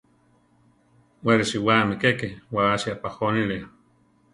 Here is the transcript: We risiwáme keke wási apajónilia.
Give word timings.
We 1.23 1.31
risiwáme 1.35 1.95
keke 2.01 2.29
wási 2.55 2.87
apajónilia. 2.95 3.65